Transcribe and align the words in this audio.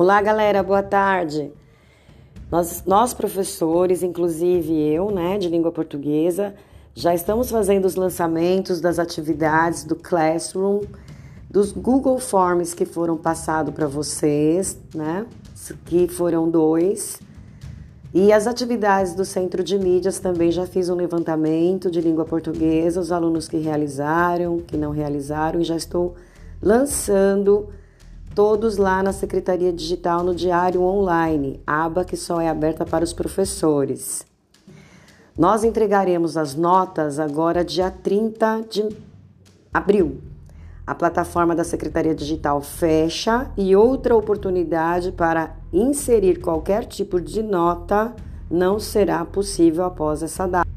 Olá, 0.00 0.22
galera, 0.22 0.62
boa 0.62 0.80
tarde. 0.80 1.50
Nós, 2.52 2.84
nós, 2.86 3.12
professores, 3.12 4.00
inclusive 4.00 4.72
eu, 4.72 5.10
né, 5.10 5.38
de 5.38 5.48
língua 5.48 5.72
portuguesa, 5.72 6.54
já 6.94 7.12
estamos 7.12 7.50
fazendo 7.50 7.84
os 7.84 7.96
lançamentos 7.96 8.80
das 8.80 9.00
atividades 9.00 9.82
do 9.82 9.96
Classroom, 9.96 10.82
dos 11.50 11.72
Google 11.72 12.20
Forms 12.20 12.74
que 12.74 12.84
foram 12.84 13.16
passados 13.16 13.74
para 13.74 13.88
vocês, 13.88 14.78
né, 14.94 15.26
que 15.86 16.06
foram 16.06 16.48
dois. 16.48 17.18
E 18.14 18.32
as 18.32 18.46
atividades 18.46 19.16
do 19.16 19.24
Centro 19.24 19.64
de 19.64 19.76
Mídias 19.76 20.20
também 20.20 20.52
já 20.52 20.64
fiz 20.64 20.88
um 20.88 20.94
levantamento 20.94 21.90
de 21.90 22.00
língua 22.00 22.24
portuguesa, 22.24 23.00
os 23.00 23.10
alunos 23.10 23.48
que 23.48 23.56
realizaram, 23.56 24.60
que 24.60 24.76
não 24.76 24.92
realizaram, 24.92 25.60
e 25.60 25.64
já 25.64 25.74
estou 25.74 26.14
lançando 26.62 27.68
todos 28.34 28.76
lá 28.76 29.02
na 29.02 29.12
Secretaria 29.12 29.72
Digital 29.72 30.22
no 30.22 30.34
Diário 30.34 30.82
Online, 30.82 31.60
aba 31.66 32.04
que 32.04 32.16
só 32.16 32.40
é 32.40 32.48
aberta 32.48 32.84
para 32.84 33.04
os 33.04 33.12
professores. 33.12 34.26
Nós 35.36 35.62
entregaremos 35.62 36.36
as 36.36 36.54
notas 36.54 37.18
agora 37.18 37.64
dia 37.64 37.90
30 37.90 38.64
de 38.68 38.88
abril. 39.72 40.20
A 40.86 40.94
plataforma 40.94 41.54
da 41.54 41.64
Secretaria 41.64 42.14
Digital 42.14 42.60
fecha 42.60 43.50
e 43.56 43.76
outra 43.76 44.16
oportunidade 44.16 45.12
para 45.12 45.54
inserir 45.72 46.40
qualquer 46.40 46.86
tipo 46.86 47.20
de 47.20 47.42
nota 47.42 48.14
não 48.50 48.80
será 48.80 49.24
possível 49.24 49.84
após 49.84 50.22
essa 50.22 50.46
data. 50.46 50.68